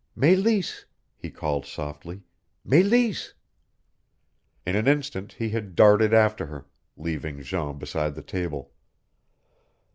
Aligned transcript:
"Meleese!" 0.15 0.87
he 1.15 1.29
called 1.29 1.63
softly. 1.67 2.23
"Meleese!" 2.65 3.35
In 4.65 4.75
an 4.75 4.87
instant 4.87 5.33
he 5.33 5.49
had 5.49 5.75
darted 5.75 6.11
after 6.11 6.47
her, 6.47 6.65
leaving 6.97 7.43
Jean 7.43 7.77
beside 7.77 8.15
the 8.15 8.23
table. 8.23 8.71